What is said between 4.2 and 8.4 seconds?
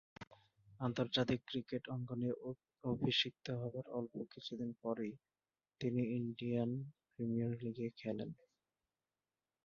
কিছুদিন পরই তিনি ইন্ডিয়ান প্রিমিয়ার লীগে খেলেন।